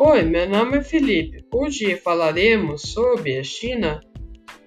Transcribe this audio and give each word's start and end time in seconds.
Oi, 0.00 0.22
meu 0.22 0.48
nome 0.48 0.78
é 0.78 0.80
Felipe. 0.80 1.44
Hoje 1.52 1.96
falaremos 1.96 2.82
sobre 2.82 3.36
a 3.36 3.42
China 3.42 4.00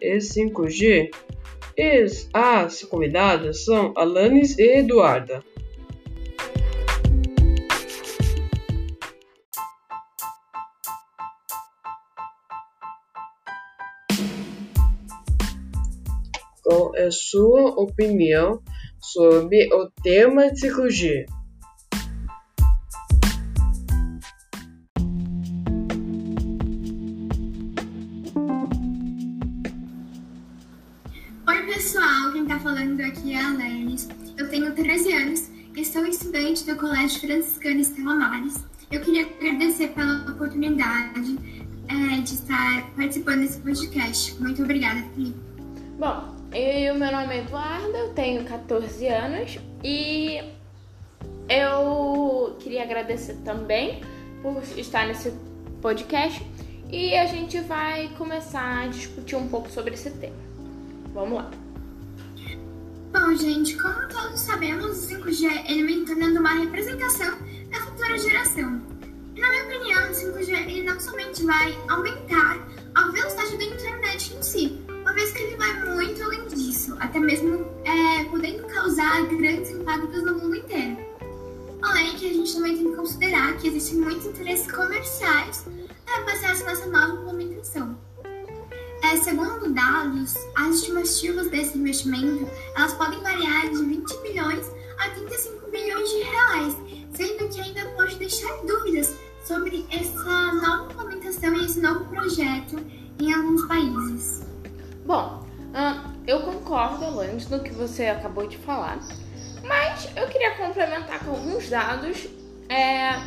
e 0.02 0.18
5G. 0.18 1.10
E 1.78 2.06
as 2.34 2.84
convidadas 2.84 3.64
são 3.64 3.94
Alanis 3.96 4.60
e 4.60 4.80
Eduarda. 4.80 5.42
Qual 16.62 16.94
é 16.94 17.10
sua 17.10 17.70
opinião 17.80 18.62
sobre 19.00 19.74
o 19.74 19.90
tema 20.04 20.52
5G? 20.54 21.41
Oi 31.52 31.64
pessoal, 31.64 32.32
quem 32.32 32.46
tá 32.46 32.58
falando 32.60 33.02
aqui 33.02 33.34
é 33.34 33.42
a 33.44 33.50
Lernes. 33.50 34.08
Eu 34.38 34.50
tenho 34.50 34.74
13 34.74 35.12
anos 35.12 35.52
e 35.76 35.84
sou 35.84 36.06
estudante 36.06 36.64
do 36.64 36.78
Colégio 36.78 37.20
Franciscano 37.20 37.82
Estela 37.82 38.16
Mares. 38.16 38.64
Eu 38.90 39.02
queria 39.02 39.24
agradecer 39.24 39.90
pela 39.90 40.32
oportunidade 40.32 41.38
é, 41.90 42.22
de 42.22 42.34
estar 42.36 42.90
participando 42.96 43.42
desse 43.42 43.60
podcast. 43.60 44.42
Muito 44.42 44.64
obrigada, 44.64 45.02
Felipe. 45.14 45.38
Bom, 46.00 46.34
eu, 46.54 46.96
meu 46.96 47.12
nome 47.12 47.36
é 47.36 47.40
Eduardo, 47.40 47.98
eu 47.98 48.14
tenho 48.14 48.46
14 48.46 49.06
anos 49.08 49.60
e 49.84 50.42
eu 51.50 52.56
queria 52.62 52.84
agradecer 52.84 53.36
também 53.44 54.00
por 54.42 54.64
estar 54.78 55.06
nesse 55.06 55.34
podcast 55.82 56.42
e 56.90 57.14
a 57.14 57.26
gente 57.26 57.60
vai 57.60 58.08
começar 58.18 58.84
a 58.84 58.88
discutir 58.88 59.36
um 59.36 59.50
pouco 59.50 59.70
sobre 59.70 59.96
esse 59.96 60.10
tema. 60.12 60.51
Vamos 61.14 61.34
lá. 61.34 61.52
Bom, 63.12 63.36
gente, 63.36 63.78
como 63.78 64.08
todos 64.08 64.40
sabemos, 64.40 64.86
o 64.86 65.08
5G 65.08 65.70
ele 65.70 65.84
vem 65.84 66.06
tornando 66.06 66.40
uma 66.40 66.54
representação 66.54 67.38
da 67.70 67.80
futura 67.82 68.18
geração. 68.18 68.82
E, 69.36 69.42
na 69.42 69.50
minha 69.50 69.66
opinião, 69.66 70.10
o 70.10 70.14
5G 70.14 70.50
ele 70.50 70.84
não 70.84 70.98
somente 71.00 71.44
vai 71.44 71.78
aumentar 71.90 72.66
a 72.96 73.08
velocidade 73.10 73.58
da 73.58 73.64
internet 73.66 74.34
em 74.34 74.42
si, 74.42 74.82
uma 74.88 75.14
vez 75.14 75.32
que 75.34 75.44
ele 75.44 75.58
vai 75.58 75.96
muito 75.96 76.24
além 76.24 76.48
disso, 76.48 76.96
até 77.00 77.20
mesmo 77.20 77.66
é, 77.84 78.24
podendo 78.26 78.64
causar 78.68 79.26
grandes 79.26 79.72
impactos 79.72 80.24
no 80.24 80.36
mundo 80.36 80.56
inteiro. 80.56 80.98
Além 81.82 82.16
que 82.16 82.30
a 82.30 82.34
gente 82.34 82.54
também 82.54 82.78
tem 82.78 82.90
que 82.90 82.96
considerar 82.96 83.58
que 83.58 83.68
existem 83.68 84.00
muitos 84.00 84.26
interesses 84.28 84.72
comerciais 84.72 85.66
é, 86.08 86.24
baseados 86.24 86.62
nessa 86.62 86.86
nova 86.86 87.22
implementação. 87.22 87.91
Segundo 89.24 89.72
dados, 89.72 90.34
as 90.56 90.78
estimativas 90.78 91.48
desse 91.52 91.78
investimento 91.78 92.50
elas 92.76 92.94
podem 92.94 93.20
variar 93.22 93.70
de 93.70 93.78
20 93.78 94.18
bilhões 94.24 94.66
a 94.98 95.10
35 95.12 95.70
bilhões 95.70 96.10
de 96.10 96.18
reais, 96.24 96.76
sendo 97.14 97.48
que 97.50 97.62
ainda 97.62 97.86
pode 97.92 98.16
deixar 98.16 98.52
dúvidas 98.66 99.16
sobre 99.44 99.86
essa 99.92 100.54
nova 100.54 100.92
implementação 100.92 101.54
e 101.56 101.66
esse 101.66 101.80
novo 101.80 102.06
projeto 102.06 102.84
em 103.20 103.32
alguns 103.32 103.68
países. 103.68 104.42
Bom, 105.06 105.46
eu 106.26 106.42
concordo, 106.42 107.06
Alanis, 107.06 107.48
no 107.48 107.62
que 107.62 107.72
você 107.72 108.08
acabou 108.08 108.48
de 108.48 108.58
falar, 108.58 109.00
mas 109.64 110.10
eu 110.16 110.28
queria 110.30 110.56
complementar 110.56 111.24
com 111.24 111.32
alguns 111.32 111.70
dados 111.70 112.28
é, 112.68 113.22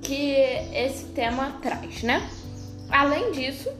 que 0.00 0.36
esse 0.74 1.04
tema 1.12 1.58
traz, 1.60 2.02
né? 2.02 2.26
Além 2.90 3.30
disso, 3.32 3.70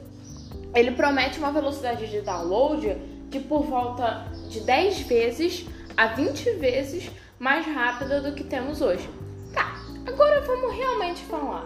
ele 0.73 0.91
promete 0.91 1.39
uma 1.39 1.51
velocidade 1.51 2.07
de 2.07 2.21
download 2.21 2.95
de 3.29 3.39
por 3.39 3.63
volta 3.63 4.27
de 4.49 4.61
10 4.61 5.01
vezes 5.01 5.65
a 5.95 6.07
20 6.07 6.51
vezes 6.51 7.09
mais 7.39 7.65
rápida 7.65 8.21
do 8.21 8.33
que 8.33 8.43
temos 8.43 8.81
hoje. 8.81 9.09
Tá, 9.53 9.75
agora 10.05 10.41
vamos 10.41 10.75
realmente 10.75 11.23
falar. 11.23 11.65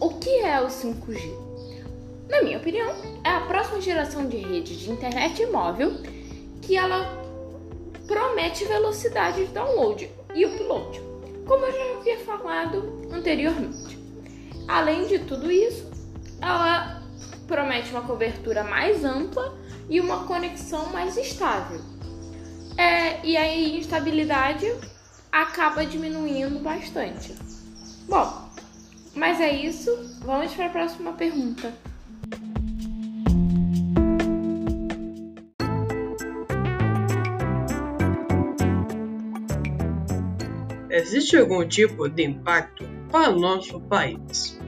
O 0.00 0.10
que 0.18 0.30
é 0.40 0.60
o 0.60 0.66
5G? 0.66 1.46
Na 2.28 2.42
minha 2.42 2.58
opinião, 2.58 2.94
é 3.24 3.30
a 3.30 3.40
próxima 3.42 3.80
geração 3.80 4.26
de 4.28 4.36
rede 4.36 4.76
de 4.76 4.90
internet 4.90 5.46
móvel 5.46 5.92
que 6.60 6.76
ela 6.76 7.24
promete 8.06 8.64
velocidade 8.64 9.46
de 9.46 9.52
download 9.52 10.10
e 10.34 10.44
upload, 10.44 11.00
como 11.46 11.64
eu 11.64 11.72
já 11.72 11.98
havia 11.98 12.18
falado 12.18 13.08
anteriormente. 13.12 13.98
Além 14.68 15.06
de 15.06 15.20
tudo 15.20 15.50
isso, 15.50 15.90
ela 16.40 16.95
promete 17.46 17.90
uma 17.90 18.02
cobertura 18.02 18.64
mais 18.64 19.04
ampla 19.04 19.56
e 19.88 20.00
uma 20.00 20.24
conexão 20.24 20.86
mais 20.92 21.16
estável. 21.16 21.80
É, 22.76 23.24
e 23.24 23.36
a 23.36 23.56
instabilidade 23.56 24.70
acaba 25.32 25.84
diminuindo 25.86 26.58
bastante. 26.60 27.34
Bom, 28.08 28.50
mas 29.14 29.40
é 29.40 29.50
isso. 29.50 29.90
Vamos 30.20 30.52
para 30.52 30.66
a 30.66 30.70
próxima 30.70 31.12
pergunta. 31.12 31.72
Existe 40.90 41.36
algum 41.36 41.66
tipo 41.68 42.08
de 42.08 42.24
impacto 42.24 42.84
para 43.10 43.30
o 43.30 43.38
nosso 43.38 43.78
país? 43.80 44.58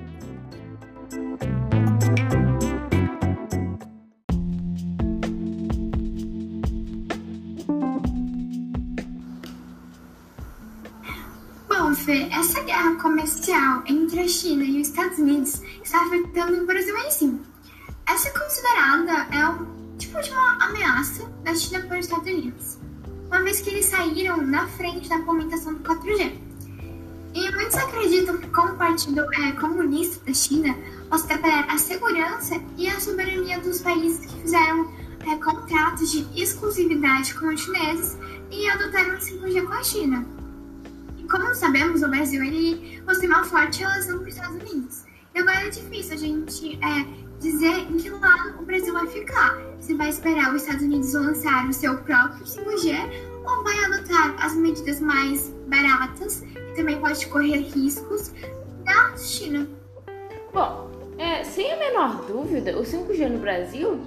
Essa 12.10 12.62
guerra 12.62 12.94
comercial 12.94 13.82
entre 13.84 14.20
a 14.20 14.28
China 14.28 14.64
e 14.64 14.80
os 14.80 14.88
Estados 14.88 15.19
Unidos 15.19 15.60
está 15.84 16.00
afetando 16.06 16.62
o 16.62 16.66
Brasil 16.66 16.96
em 16.96 17.10
si. 17.10 17.38
Essa 18.06 18.28
é 18.28 18.32
considerada 18.32 19.26
é 19.30 19.46
um 19.46 19.96
tipo 19.98 20.19
de 20.22 20.30
uma 20.30 20.64
ameaça 20.64 21.26
da 21.44 21.54
China 21.54 21.80
para 21.82 21.98
os 21.98 22.06
Estados 22.06 22.32
Unidos, 22.32 22.78
uma 23.26 23.42
vez 23.42 23.60
que 23.60 23.69
eles 23.69 23.84
saíram 23.84 24.38
na 24.38 24.66
frente 24.69 25.06
da 25.06 25.16
implementação 25.16 25.74
do 25.74 25.80
4G. 25.80 26.32
E 27.34 27.50
muitos 27.52 27.76
acreditam 27.76 28.38
que, 28.38 28.46
como 28.46 28.75
partido 28.76 29.26
é, 29.34 29.52
comunista 29.52 30.25
da 30.25 30.32
China, 30.32 30.75
atrapalhar 31.10 31.66
a 31.69 31.76
segurança 31.76 32.58
e 32.78 32.88
a 32.88 32.98
soberania 32.98 33.60
dos 33.60 33.82
países 33.82 34.25
que 34.25 34.40
fizeram 34.40 34.90
é, 35.30 35.36
contratos 35.36 36.10
de 36.10 36.26
exclusividade 36.42 37.34
com 37.34 37.48
os 37.48 37.60
chineses 37.60 38.16
e 38.50 38.66
adotaram 38.70 39.14
o 39.14 39.19
5G 39.19 39.66
com 39.66 39.75
a 39.75 39.82
China. 39.82 40.38
Como 41.30 41.54
sabemos, 41.54 42.02
o 42.02 42.08
Brasil 42.08 42.42
ele 42.42 43.02
possui 43.02 43.26
uma 43.26 43.44
forte 43.44 43.80
relação 43.80 44.16
com 44.18 44.24
os 44.24 44.28
Estados 44.34 44.62
Unidos. 44.62 45.04
E 45.34 45.38
agora 45.38 45.66
é 45.66 45.68
difícil 45.68 46.14
a 46.14 46.16
gente 46.16 46.76
é, 46.76 47.38
dizer 47.38 47.80
em 47.90 47.98
que 47.98 48.08
lado 48.08 48.60
o 48.60 48.64
Brasil 48.64 48.94
vai 48.94 49.06
ficar. 49.08 49.58
Se 49.78 49.94
vai 49.94 50.08
esperar 50.08 50.54
os 50.54 50.62
Estados 50.62 50.82
Unidos 50.82 51.12
lançar 51.12 51.68
o 51.68 51.72
seu 51.72 51.98
próprio 51.98 52.46
5G 52.46 52.94
ou 53.44 53.62
vai 53.62 53.84
adotar 53.84 54.36
as 54.42 54.54
medidas 54.56 55.00
mais 55.00 55.50
baratas 55.66 56.42
e 56.42 56.74
também 56.74 56.98
pode 56.98 57.26
correr 57.26 57.58
riscos 57.58 58.32
da 58.84 59.14
China. 59.18 59.68
Bom, 60.52 60.90
é, 61.18 61.44
sem 61.44 61.70
a 61.70 61.76
menor 61.76 62.24
dúvida, 62.26 62.78
o 62.78 62.82
5G 62.82 63.28
no 63.28 63.38
Brasil 63.38 64.00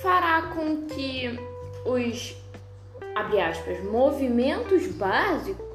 fará 0.00 0.42
com 0.54 0.86
que 0.86 1.38
os, 1.84 2.34
abre 3.14 3.40
aspas, 3.42 3.84
movimentos 3.84 4.86
básicos 4.86 5.71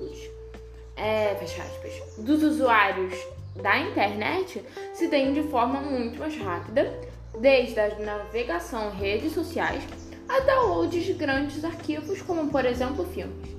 é, 0.97 1.35
fecha 1.35 1.61
aspas, 1.61 1.93
dos 2.17 2.43
usuários 2.43 3.13
da 3.55 3.79
internet 3.79 4.63
se 4.93 5.07
deem 5.07 5.33
de 5.33 5.43
forma 5.43 5.79
muito 5.79 6.19
mais 6.19 6.35
rápida, 6.37 6.99
desde 7.39 7.79
a 7.79 7.95
navegação 7.99 8.91
em 8.91 8.97
redes 8.97 9.33
sociais 9.33 9.83
a 10.27 10.39
downloads 10.41 11.05
de 11.05 11.13
grandes 11.13 11.63
arquivos, 11.63 12.21
como 12.21 12.49
por 12.51 12.65
exemplo 12.65 13.05
filmes. 13.05 13.55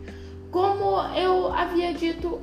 Como 0.50 1.00
eu 1.14 1.52
havia 1.52 1.94
dito 1.94 2.40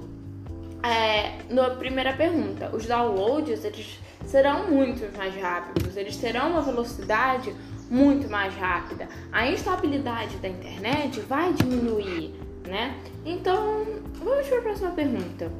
é, 0.83 1.38
na 1.50 1.71
primeira 1.71 2.13
pergunta, 2.13 2.69
os 2.75 2.86
downloads 2.86 3.63
eles 3.63 4.00
serão 4.25 4.69
muito 4.69 5.15
mais 5.18 5.36
rápidos, 5.36 5.95
eles 5.95 6.18
terão 6.18 6.51
uma 6.51 6.62
velocidade 6.62 7.56
muito 7.89 8.30
mais 8.30 8.56
rápida. 8.56 9.07
A 9.31 9.48
instabilidade 9.48 10.38
da 10.38 10.48
internet 10.48 11.19
vai 11.21 11.53
diminuir, 11.53 12.33
né? 12.67 12.95
Então, 13.25 13.85
vamos 14.23 14.47
para 14.47 14.59
a 14.59 14.62
próxima 14.62 14.91
pergunta. 14.91 15.51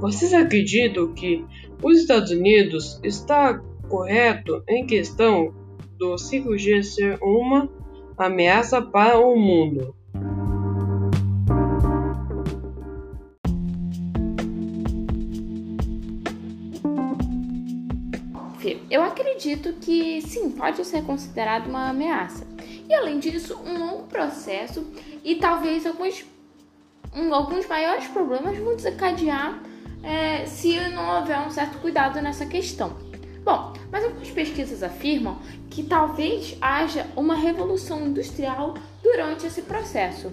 Vocês 0.00 0.32
acreditam 0.34 1.14
que 1.14 1.44
os 1.82 1.98
Estados 1.98 2.32
Unidos 2.32 3.00
está 3.04 3.58
correto 3.88 4.62
em 4.68 4.84
questão 4.84 5.54
do 5.98 6.16
5G 6.16 6.82
ser 6.82 7.18
uma 7.22 7.68
ameaça 8.18 8.82
para 8.82 9.18
o 9.18 9.36
mundo. 9.36 9.94
Eu 18.92 19.02
acredito 19.02 19.72
que 19.80 20.20
sim, 20.20 20.50
pode 20.50 20.84
ser 20.84 21.02
considerado 21.02 21.66
uma 21.66 21.88
ameaça. 21.88 22.46
E 22.86 22.92
além 22.92 23.18
disso, 23.18 23.58
um 23.64 23.78
longo 23.78 24.02
processo 24.02 24.86
e 25.24 25.36
talvez 25.36 25.86
alguns, 25.86 26.26
um, 27.16 27.32
alguns 27.32 27.66
maiores 27.66 28.06
problemas 28.08 28.58
vão 28.58 28.76
desencadear 28.76 29.62
é, 30.02 30.44
se 30.44 30.78
não 30.90 31.20
houver 31.20 31.40
um 31.40 31.48
certo 31.48 31.78
cuidado 31.78 32.20
nessa 32.20 32.44
questão. 32.44 32.94
Bom, 33.42 33.72
mas 33.90 34.04
algumas 34.04 34.30
pesquisas 34.30 34.82
afirmam 34.82 35.38
que 35.70 35.82
talvez 35.84 36.54
haja 36.60 37.06
uma 37.16 37.34
revolução 37.34 38.06
industrial 38.06 38.74
durante 39.02 39.46
esse 39.46 39.62
processo. 39.62 40.30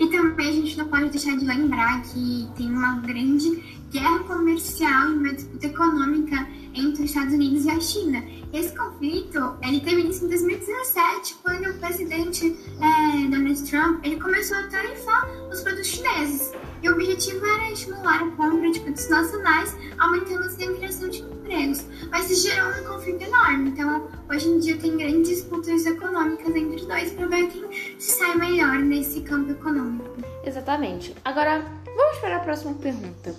E 0.00 0.08
também 0.08 0.48
a 0.48 0.52
gente 0.52 0.78
não 0.78 0.88
pode 0.88 1.10
deixar 1.10 1.36
de 1.36 1.44
lembrar 1.44 2.02
que 2.04 2.48
tem 2.56 2.72
uma 2.72 3.00
grande 3.00 3.62
guerra 3.90 4.20
comercial 4.20 5.10
e 5.10 5.14
uma 5.14 5.34
disputa 5.34 5.66
econômica 5.66 6.48
entre 6.72 7.02
os 7.02 7.10
Estados 7.10 7.34
Unidos 7.34 7.66
e 7.66 7.70
a 7.70 7.78
China. 7.78 8.24
Esse 8.50 8.74
conflito 8.74 9.56
ele 9.62 9.80
teve 9.80 10.00
início 10.00 10.24
em 10.24 10.28
2017, 10.28 11.36
quando 11.42 11.68
o 11.68 11.74
presidente 11.74 12.56
é, 12.80 13.28
Donald 13.28 13.70
Trump 13.70 14.02
ele 14.02 14.18
começou 14.18 14.56
a 14.56 14.68
tarifar 14.68 15.28
os 15.52 15.60
produtos 15.60 15.88
chineses. 15.88 16.50
E 16.82 16.88
o 16.88 16.94
objetivo 16.94 17.44
era 17.44 17.70
estimular 17.70 18.22
a 18.22 18.30
compra 18.30 18.70
de 18.70 18.80
produtos 18.80 19.08
nacionais, 19.10 19.76
aumentando 19.98 20.44
assim 20.44 20.64
a 20.64 20.72
criação 20.72 21.10
de 21.10 21.22
empregos. 21.50 21.84
Mas 22.10 22.30
isso 22.30 22.48
gerou 22.48 22.70
um 22.70 22.84
conflito 22.84 23.22
enorme. 23.22 23.70
Então, 23.70 24.08
hoje 24.30 24.48
em 24.48 24.58
dia 24.60 24.76
tem 24.76 24.96
grandes 24.96 25.28
disputas 25.28 25.84
econômicas 25.84 26.54
entre 26.54 26.76
os 26.76 26.86
dois 26.86 27.12
para 27.12 27.26
ver 27.26 27.48
quem 27.48 27.98
se 27.98 28.12
sai 28.12 28.36
melhor 28.36 28.78
nesse 28.78 29.20
campo 29.22 29.50
econômico. 29.50 30.16
Exatamente. 30.44 31.14
Agora, 31.24 31.64
vamos 31.84 32.18
para 32.18 32.36
a 32.36 32.40
próxima 32.40 32.74
pergunta. 32.74 33.34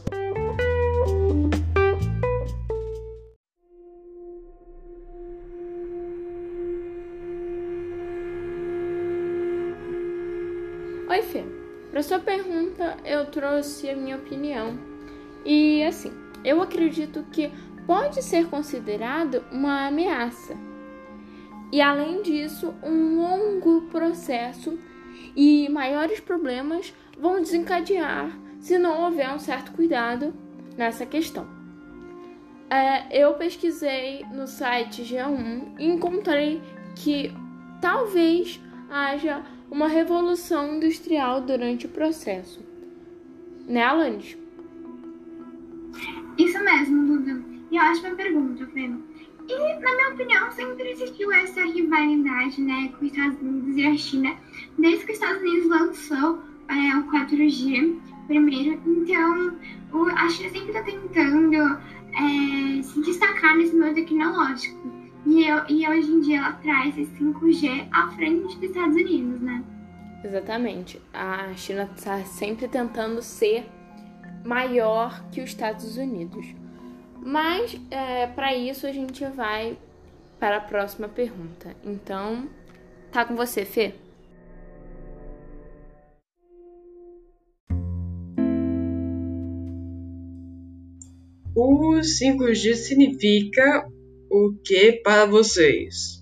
Oi, 11.09 11.21
Fê. 11.23 11.43
Para 11.91 12.03
sua 12.03 12.19
pergunta, 12.19 12.97
eu 13.03 13.25
trouxe 13.25 13.89
a 13.89 13.95
minha 13.95 14.15
opinião. 14.15 14.79
E 15.43 15.83
assim, 15.83 16.11
eu 16.43 16.61
acredito 16.61 17.23
que 17.31 17.51
pode 17.85 18.21
ser 18.23 18.47
considerado 18.47 19.43
uma 19.51 19.87
ameaça. 19.87 20.55
E 21.71 21.81
além 21.81 22.21
disso, 22.21 22.73
um 22.83 23.17
longo 23.17 23.83
processo 23.83 24.77
e 25.35 25.69
maiores 25.69 26.19
problemas 26.19 26.93
vão 27.17 27.41
desencadear 27.41 28.37
se 28.59 28.77
não 28.77 29.03
houver 29.03 29.33
um 29.33 29.39
certo 29.39 29.71
cuidado 29.71 30.33
nessa 30.77 31.05
questão. 31.05 31.47
É, 32.69 33.21
eu 33.23 33.33
pesquisei 33.33 34.25
no 34.33 34.47
site 34.47 35.03
G1 35.03 35.79
e 35.79 35.85
encontrei 35.85 36.61
que 36.95 37.33
talvez 37.81 38.61
haja 38.89 39.43
uma 39.69 39.87
revolução 39.87 40.75
industrial 40.75 41.41
durante 41.41 41.85
o 41.85 41.89
processo. 41.89 42.61
Né, 43.67 43.83
Alanis? 43.83 44.37
Isso 46.37 46.63
mesmo, 46.63 47.05
Duda. 47.07 47.50
E 47.71 47.79
ótima 47.79 48.15
pergunta, 48.15 48.67
Fê. 48.67 48.91
E, 49.47 49.79
na 49.79 49.95
minha 49.95 50.09
opinião, 50.13 50.51
sempre 50.51 50.91
existiu 50.91 51.31
essa 51.31 51.63
rivalidade 51.63 52.61
né, 52.61 52.89
com 52.89 53.05
os 53.05 53.11
Estados 53.11 53.41
Unidos 53.41 53.77
e 53.77 53.87
a 53.87 53.97
China, 53.97 54.35
desde 54.77 55.05
que 55.05 55.11
os 55.13 55.17
Estados 55.17 55.41
Unidos 55.41 55.69
lançou 55.69 56.39
é, 56.67 56.97
o 56.97 57.03
4G 57.11 57.97
primeiro. 58.27 58.81
Então, 58.85 59.57
o, 59.93 60.05
a 60.09 60.29
China 60.29 60.49
sempre 60.49 60.67
está 60.67 60.83
tentando 60.83 61.55
é, 61.55 62.81
se 62.81 63.01
destacar 63.01 63.57
nesse 63.57 63.75
meio 63.75 63.93
tecnológico. 63.93 64.91
E, 65.25 65.45
eu, 65.47 65.61
e 65.69 65.87
hoje 65.87 66.11
em 66.11 66.21
dia 66.21 66.39
ela 66.39 66.53
traz 66.53 66.97
esse 66.97 67.11
5G 67.23 67.87
à 67.91 68.09
frente 68.09 68.55
dos 68.55 68.63
Estados 68.63 68.95
Unidos, 68.95 69.39
né? 69.41 69.63
Exatamente. 70.23 71.01
A 71.13 71.53
China 71.55 71.89
está 71.95 72.23
sempre 72.25 72.67
tentando 72.67 73.21
ser 73.21 73.65
maior 74.45 75.23
que 75.31 75.41
os 75.41 75.49
Estados 75.49 75.97
Unidos. 75.97 76.60
Mas 77.23 77.79
é, 77.91 78.25
para 78.25 78.55
isso 78.55 78.87
a 78.87 78.91
gente 78.91 79.23
vai 79.25 79.77
para 80.39 80.57
a 80.57 80.61
próxima 80.61 81.07
pergunta. 81.07 81.75
Então, 81.83 82.49
tá 83.11 83.23
com 83.23 83.35
você, 83.35 83.63
Fê? 83.63 83.93
O 91.55 91.99
5G 91.99 92.73
significa 92.73 93.85
o 94.31 94.53
que 94.63 94.93
para 95.03 95.25
vocês? 95.25 96.20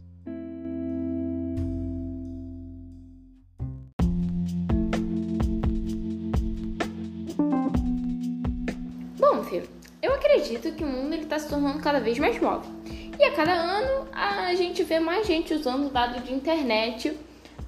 O 11.40 11.42
se 11.42 11.50
tornando 11.50 11.80
cada 11.80 12.00
vez 12.00 12.20
mais 12.20 12.40
móvel. 12.40 12.70
E 13.18 13.24
a 13.24 13.32
cada 13.34 13.52
ano 13.52 14.08
a 14.12 14.54
gente 14.56 14.84
vê 14.84 15.00
mais 15.00 15.28
gente 15.28 15.54
usando 15.54 15.92
dados 15.92 16.24
de 16.24 16.34
internet. 16.34 17.18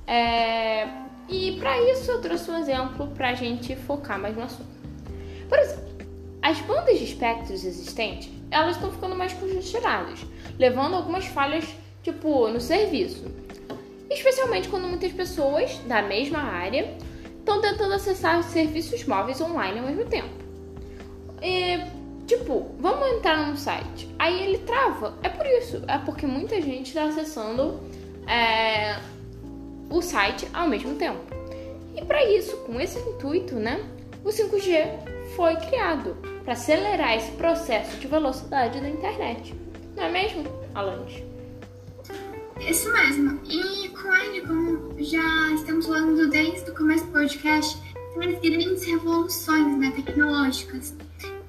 É... 0.07 0.87
E 1.29 1.57
para 1.59 1.79
isso 1.91 2.11
eu 2.11 2.21
trouxe 2.21 2.51
um 2.51 2.57
exemplo 2.57 3.07
para 3.07 3.29
a 3.29 3.33
gente 3.33 3.75
focar 3.75 4.19
mais 4.19 4.35
no 4.35 4.43
assunto. 4.43 4.69
Por 5.47 5.57
exemplo, 5.57 5.91
as 6.41 6.59
bandas 6.61 6.97
de 6.97 7.05
espectros 7.05 7.63
existentes, 7.63 8.29
elas 8.49 8.75
estão 8.75 8.91
ficando 8.91 9.15
mais 9.15 9.33
congestionadas, 9.33 10.25
levando 10.57 10.95
algumas 10.95 11.25
falhas, 11.25 11.65
tipo, 12.03 12.47
no 12.47 12.59
serviço. 12.59 13.25
Especialmente 14.09 14.67
quando 14.67 14.87
muitas 14.87 15.11
pessoas 15.11 15.77
da 15.85 16.01
mesma 16.01 16.39
área 16.39 16.97
estão 17.39 17.61
tentando 17.61 17.93
acessar 17.93 18.41
serviços 18.43 19.05
móveis 19.05 19.39
online 19.39 19.79
ao 19.79 19.85
mesmo 19.85 20.05
tempo. 20.05 20.29
E, 21.41 21.79
tipo, 22.37 22.73
vamos 22.79 23.09
entrar 23.09 23.45
num 23.47 23.57
site, 23.57 24.07
aí 24.17 24.43
ele 24.43 24.59
trava. 24.59 25.17
É 25.21 25.27
por 25.27 25.45
isso, 25.45 25.83
é 25.87 25.97
porque 25.97 26.25
muita 26.25 26.61
gente 26.61 26.87
está 26.87 27.03
acessando 27.03 27.79
é, 28.27 28.97
o 29.89 30.01
site 30.01 30.47
ao 30.53 30.67
mesmo 30.67 30.95
tempo. 30.95 31.19
E 31.95 32.01
para 32.05 32.23
isso, 32.29 32.55
com 32.57 32.79
esse 32.79 32.97
intuito, 32.99 33.55
né, 33.55 33.83
o 34.23 34.29
5G 34.29 35.35
foi 35.35 35.55
criado 35.57 36.15
para 36.43 36.53
acelerar 36.53 37.17
esse 37.17 37.31
processo 37.31 37.97
de 37.97 38.07
velocidade 38.07 38.79
da 38.79 38.87
internet. 38.87 39.53
Não 39.95 40.03
é 40.03 40.11
mesmo, 40.11 40.43
Alanis? 40.73 41.23
Isso 42.61 42.91
mesmo. 42.93 43.39
E 43.45 43.89
com 43.89 44.15
ele, 44.15 44.41
como 44.41 45.03
já 45.03 45.51
estamos 45.53 45.85
falando 45.85 46.29
desde 46.29 46.69
o 46.69 46.75
começo 46.75 47.05
do 47.05 47.11
podcast, 47.11 47.77
tem 48.17 48.39
grandes 48.39 48.85
revoluções 48.85 49.77
né, 49.77 49.91
tecnológicas. 49.95 50.95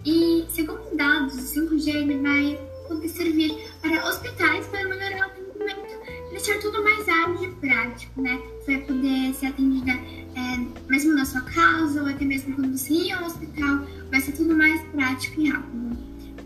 E, 0.04 0.44
segundo 0.48 0.96
dados, 0.96 1.34
o 1.34 1.60
5G 1.60 1.88
ele 1.88 2.18
vai 2.18 2.58
poder 2.88 3.08
servir 3.08 3.56
para 3.80 4.08
hospitais 4.08 4.66
para 4.66 4.84
melhorar 4.84 5.18
o 5.18 5.30
atendimento 5.30 5.92
deixar 6.32 6.58
tudo 6.58 6.82
mais 6.82 7.08
ágil 7.08 7.44
e 7.44 7.52
prático, 7.56 8.20
né? 8.20 8.40
Você 8.60 8.76
vai 8.76 8.86
poder 8.86 9.34
ser 9.34 9.46
atendida 9.46 9.92
é, 9.92 10.88
mesmo 10.88 11.14
na 11.14 11.24
sua 11.24 11.42
casa 11.42 12.02
ou 12.02 12.08
até 12.08 12.24
mesmo 12.24 12.54
quando 12.54 12.76
você 12.76 12.94
ir 12.94 13.12
ao 13.12 13.26
hospital, 13.26 13.86
vai 14.10 14.20
ser 14.20 14.32
tudo 14.32 14.56
mais 14.56 14.80
prático 14.88 15.40
e 15.40 15.48
rápido. 15.50 15.96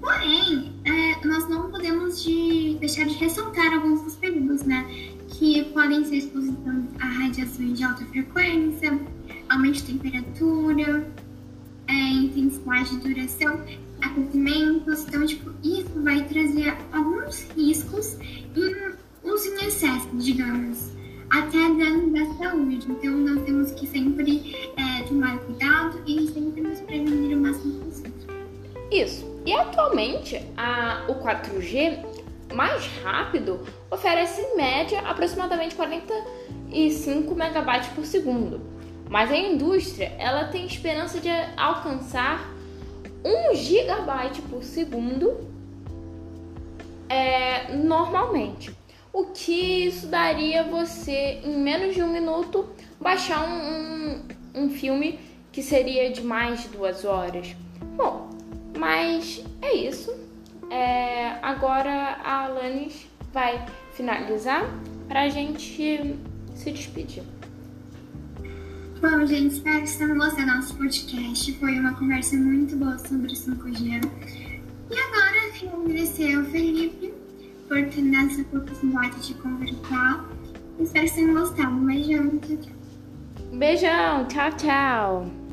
Porém, 0.00 0.72
é, 0.84 1.26
nós 1.26 1.48
não 1.48 1.70
podemos 1.70 2.22
de 2.22 2.76
deixar 2.78 3.04
de 3.04 3.14
ressaltar 3.14 3.72
alguns 3.72 4.02
dos 4.02 4.16
perigos, 4.16 4.62
né? 4.62 4.84
Que 5.28 5.64
podem 5.72 6.04
ser 6.04 6.16
exposição 6.16 6.86
a 7.00 7.06
radiações 7.06 7.78
de 7.78 7.84
alta 7.84 8.04
frequência, 8.06 9.00
aumento 9.48 9.74
de 9.76 9.84
temperatura, 9.84 11.08
intensidade 12.40 12.96
de 12.96 13.14
duração, 13.14 13.60
aquecimentos. 14.02 15.06
Então, 15.06 15.26
tipo, 15.26 15.50
isso 15.62 16.02
vai 16.02 16.22
trazer 16.24 16.76
alguns 16.92 17.46
riscos 17.56 18.18
em 18.56 19.28
uso 19.28 19.48
em 19.54 19.66
excesso, 19.66 20.08
digamos, 20.14 20.92
até 21.30 21.58
dano 21.58 22.12
da 22.12 22.24
saúde. 22.34 22.86
Então, 22.88 23.12
nós 23.12 23.42
temos 23.44 23.72
que 23.72 23.86
sempre 23.86 24.70
é, 24.76 25.02
tomar 25.04 25.38
cuidado 25.38 26.02
e 26.06 26.28
sempre 26.28 26.60
nos 26.60 26.80
prevenir 26.80 27.36
o 27.36 27.40
máximo 27.40 27.84
possível. 27.84 28.12
Isso. 28.90 29.26
E 29.44 29.52
atualmente, 29.52 30.40
a, 30.56 31.04
o 31.08 31.14
4G 31.16 32.04
mais 32.54 32.86
rápido 33.02 33.60
oferece 33.90 34.40
em 34.40 34.56
média 34.56 35.00
aproximadamente 35.00 35.74
45 35.74 37.34
megabytes 37.34 37.88
por 37.90 38.04
segundo. 38.04 38.75
Mas 39.08 39.30
a 39.30 39.36
indústria 39.36 40.12
ela 40.18 40.44
tem 40.44 40.66
esperança 40.66 41.20
de 41.20 41.28
alcançar 41.56 42.48
1 43.24 43.54
gigabyte 43.54 44.42
por 44.42 44.62
segundo 44.62 45.46
é, 47.08 47.72
normalmente. 47.74 48.74
O 49.12 49.26
que 49.26 49.86
isso 49.86 50.08
daria 50.08 50.64
você, 50.64 51.40
em 51.42 51.56
menos 51.58 51.94
de 51.94 52.02
um 52.02 52.08
minuto, 52.08 52.68
baixar 53.00 53.48
um, 53.48 53.54
um, 53.54 54.64
um 54.64 54.70
filme 54.70 55.18
que 55.50 55.62
seria 55.62 56.10
de 56.10 56.22
mais 56.22 56.64
de 56.64 56.68
duas 56.68 57.04
horas. 57.04 57.56
Bom, 57.96 58.28
mas 58.76 59.42
é 59.62 59.72
isso. 59.74 60.14
É, 60.70 61.36
agora 61.40 62.18
a 62.22 62.44
Alanis 62.44 63.06
vai 63.32 63.64
finalizar 63.92 64.68
pra 65.08 65.28
gente 65.28 66.18
se 66.54 66.70
despedir. 66.70 67.22
Bom, 69.00 69.26
gente, 69.26 69.56
espero 69.56 69.84
que 69.84 69.98
tenham 69.98 70.16
gostado 70.16 70.50
do 70.50 70.56
nosso 70.56 70.74
podcast. 70.74 71.52
Foi 71.58 71.78
uma 71.78 71.94
conversa 71.94 72.34
muito 72.36 72.76
boa 72.76 72.96
sobre 72.98 73.26
o 73.26 73.36
5G. 73.36 74.00
E 74.90 74.98
agora, 74.98 75.52
quero 75.58 75.82
agradecer 75.82 76.34
ao 76.34 76.44
Felipe 76.44 77.12
por 77.68 77.84
ter 77.88 78.10
dado 78.10 78.30
essa 78.30 78.40
oportunidade 78.40 79.26
de 79.26 79.34
conversar. 79.34 80.24
Espero 80.78 81.06
que 81.06 81.14
tenham 81.14 81.34
gostado. 81.34 81.74
Um 81.74 81.84
beijão, 81.86 82.38
tchau, 82.38 82.56
tchau. 82.56 83.58
Beijão, 83.58 84.28
tchau, 84.28 84.52
tchau. 84.56 85.45